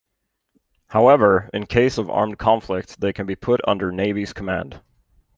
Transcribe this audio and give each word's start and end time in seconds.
However, 0.87 1.47
in 1.53 1.67
case 1.67 1.99
of 1.99 2.09
armed 2.09 2.39
conflict, 2.39 2.99
they 2.99 3.13
can 3.13 3.27
be 3.27 3.35
put 3.35 3.61
under 3.67 3.91
Navy's 3.91 4.33
command. 4.33 4.81